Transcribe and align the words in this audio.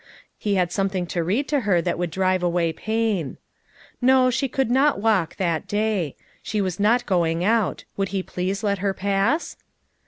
He 0.39 0.55
had 0.55 0.71
something 0.71 1.05
to 1.13 1.23
read 1.23 1.47
to 1.49 1.59
her 1.59 1.79
that 1.79 1.95
would 1.95 2.09
drive 2.09 2.41
away 2.41 2.73
pain. 2.73 3.37
No, 4.01 4.31
she 4.31 4.47
could 4.47 4.71
not 4.71 4.99
walk, 4.99 5.35
that 5.35 5.67
day. 5.67 6.15
She 6.41 6.59
was 6.59 6.79
not 6.79 7.05
go 7.05 7.23
ing 7.23 7.43
out; 7.43 7.83
would 7.97 8.09
he 8.09 8.23
please 8.23 8.63
let 8.63 8.79
her 8.79 8.95
pass? 8.95 9.57